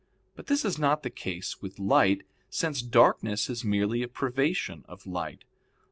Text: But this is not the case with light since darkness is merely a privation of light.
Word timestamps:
But 0.35 0.47
this 0.47 0.65
is 0.65 0.79
not 0.79 1.03
the 1.03 1.11
case 1.11 1.61
with 1.61 1.77
light 1.77 2.23
since 2.49 2.81
darkness 2.81 3.51
is 3.51 3.63
merely 3.63 4.01
a 4.01 4.07
privation 4.07 4.83
of 4.87 5.05
light. 5.05 5.43